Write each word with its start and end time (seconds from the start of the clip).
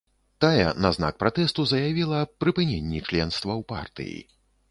Тая 0.43 0.69
на 0.85 0.89
знак 0.95 1.19
пратэсту 1.23 1.65
заявіла 1.73 2.23
аб 2.27 2.31
прыпыненні 2.43 2.99
членства 3.09 3.51
ў 3.59 3.61
партыі. 3.75 4.19